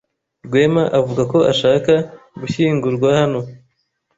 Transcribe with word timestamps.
Rwema 0.45 0.83
avuga 0.99 1.21
ko 1.31 1.37
ashaka 1.51 1.93
gushyingurwa 2.39 3.09
hano. 3.19 3.39